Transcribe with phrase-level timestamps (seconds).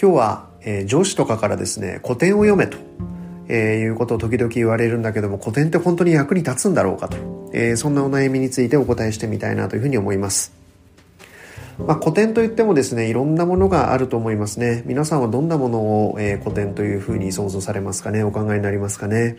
[0.00, 2.78] 今日は、えー、上司とかからですね古典を読めと、
[3.48, 7.16] えー、いうことを時々言われるんだけども古典って本当に役に立つんだろうかと、
[7.52, 10.52] えー、そんなお悩みについてお答えしてみたいなというふうに思います。
[11.84, 14.84] まあ、古典といってもですねいろんなものがあると思いますね。
[14.86, 18.22] 皆さんはどんなものを、えー、古典というふうに想像されますかね？
[18.22, 19.36] お考えになりますかね？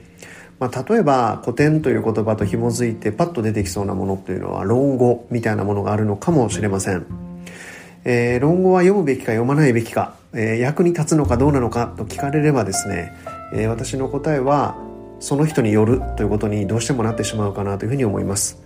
[0.60, 7.05] まあ、例えば古典という言葉と紐づいてパッと出てきそうなものというのは論語みたいなものがあるのかもしれません、
[8.04, 13.14] えー、論語は読むべきか読まないべきか、えー、役に立つのかどうなのかと聞かれればですね、
[13.54, 14.78] えー、私の答えは
[15.20, 18.62] その人によるということにどうしてもなってしまうかなというふうに思います。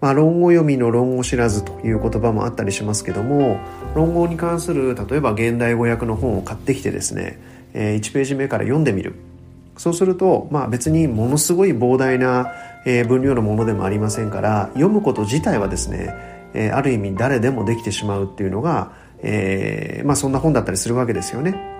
[0.00, 3.60] まあ、論語読みの論語知らずという言葉もあったりしますけども
[3.94, 7.40] 論語に関する例えば現代語訳の本を買ってきてですね、
[7.72, 9.14] えー、1ページ目から読んでみる。
[9.76, 12.52] そうすると、まあ、別にものすごい膨大な、
[12.84, 21.72] え分量のものでもありませんから読むこと自体はですね、えある意味誰でもできてしまうっていうのが、えー、まあ、そんな本だったりするわけですよね。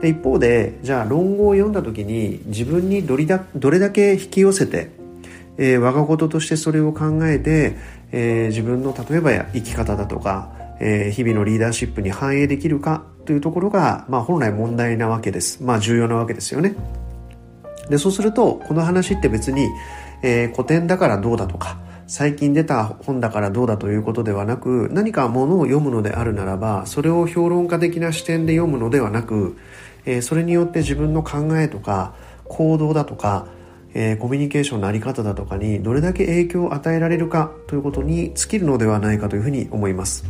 [0.00, 4.90] で一方でじゃあ論語を読んだ時に自分にどれだどれだけ引き寄せて、
[5.56, 7.76] えー、我が事としてそれを考えて、
[8.10, 15.62] えー、自分の例えば生き方だとか、えー、日々のリーダーシップに反映できるかというところが、まあ、本来問題なわけです。
[15.62, 16.74] まあ重要なわけですよね。
[17.88, 19.68] でそうするとこの話って別に、
[20.22, 29.56] え、古典だからどうだとか最近出た本だからどうだということではなく何かものを読むのであるならばそれを評論家的な視点で読むのではなく、
[30.04, 32.14] えー、それによって自分の考えとか
[32.44, 33.46] 行動だとか、
[33.94, 40.24] えー、コミュニケーションのあり方だとかにどれだけ影響を与えられるかということに尽きるのではないかというふうに思います。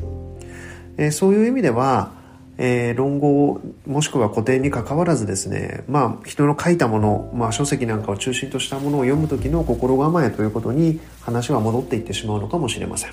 [0.98, 2.22] えー、そういう意味では
[2.58, 13.12] えー、論語もしくは古典にかかわらずですね、まあ、人の書いたもの、まあ、書籍なんかを中心としたものを読む時の心構えということに話は戻っていってしまうのかもしれません。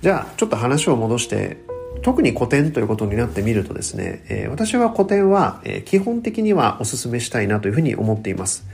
[0.00, 1.58] じゃあちょっと話を戻して
[2.02, 8.66] 特に古典ということになってみるとですね、えー、私は古典は、えー、基本的にはお勧めしたいなというふうに思っています。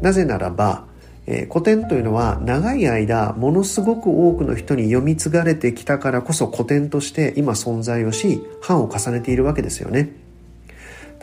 [0.00, 0.84] なぜならば
[1.26, 10.12] えー、古典というのは長い間ものすごく多くの人に読み継がれてきたからこそ古典として今存在をし版を重ねているわけですよね。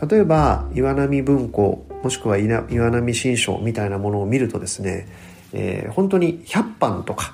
[0.09, 5.07] 例えば岩波文庫もしくは岩波新書みたいなものを見るとですね、
[5.53, 7.33] えー、本当に100版とか、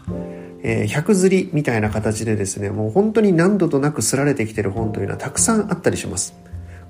[0.62, 6.36] えー、100釣りみたいな形でですねもう本当に何度となく刷られてきてる本というのはたくさんあったりします。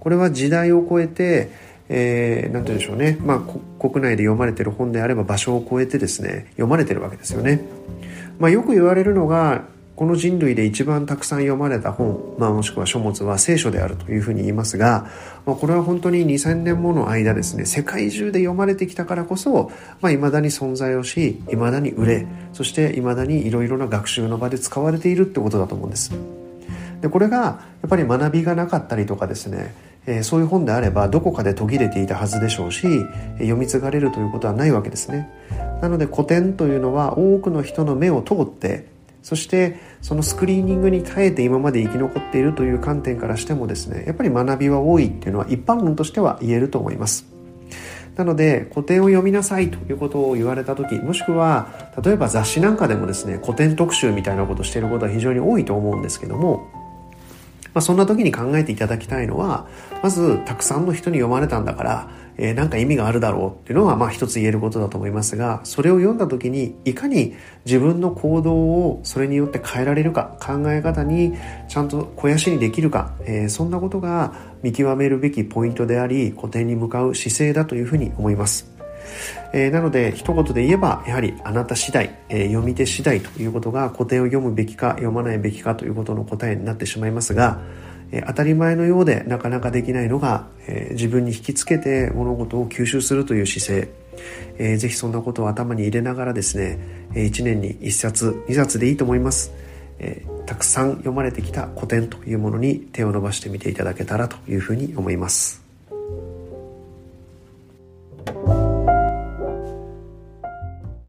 [0.02, 1.50] これは時代を超えて
[1.90, 7.62] えー、なんて言うんでしょうね、まあ、国内で読まれてる本であれば場所を超えてですね読まれてるわけですよね、
[8.38, 9.66] まあ、よく言われるのが
[10.00, 15.10] この人類で一番たくさん読まれた本、まあ、もしくは書物は聖書であるというふうに言いますが、
[15.46, 19.54] まあ、これは本当に2000年もの間ですね世界中で読まれてきたからこそい、
[20.02, 26.12] まあ、未だに存在をし未だに売れそして未だにいろいろな学習の場で使われているってことだと思うんです。
[27.02, 29.74] でこれがやっぱり学びがなかったりとかですね
[30.16, 32.88] えそういう本であればどこかで途切れていたはずでしょうし
[33.34, 35.30] 読み継がれるということはないわけですね。
[35.82, 38.88] なので古典というのは多くの人の目を通って
[39.22, 47.26] そしてそのスクリーニングに耐えて今まで生き残っているという観点からしてもですねやっぱり学びは多いっていうのは一般論としては言えると思います。
[48.16, 51.70] なので古典を読みなさいということを言われた時もしくは
[52.04, 56.68] 例えば雑誌なんかでもですね古典特集みたいなことをしていることは非常に多いと思うんですけども
[57.74, 59.68] まあ、そんな時に考えていただきたいのは
[60.02, 67.36] まずたくさんの人に読まれたんだから、えー、なんか意味があるだろうっていうのはまあ一つ言えることだと思いますがそれを読んだ時にいかに
[67.66, 71.34] 自分の行動をそれによって変えられるか考え方に
[71.68, 78.79] ちゃんと肥やしにできるか、えー、そんなことが見極めるべきポイントであり古典に向かう姿勢だというふうに思います。
[79.54, 87.60] えー、なので一言で言えばやはりあなた次第、えー、読み手次第ということが古典を読むべきか読まないべきかということの答えになってしまいますが、
[88.12, 93.90] えー、当たり前のようでなかなかできないのが、え自分に引きつけて物事を吸収するという姿勢。
[94.58, 96.78] えー、ぜひそんなことを頭に入れながらですね、
[97.16, 99.54] え1年に1冊2冊でいいと思います、
[100.00, 105.69] えたくさん読まれてきた古典というものに手を伸ばしてみていただけたらというふうに思います。